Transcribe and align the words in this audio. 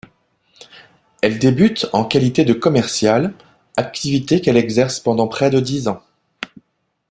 Elle 1.21 1.37
débute 1.37 1.85
en 1.93 2.05
qualité 2.05 2.43
de 2.43 2.53
commerciale, 2.53 3.35
activité 3.77 4.41
qu'elle 4.41 4.57
exerce 4.57 4.99
pendant 4.99 5.27
près 5.27 5.51
de 5.51 5.59
dix 5.59 5.87
ans. 5.87 6.01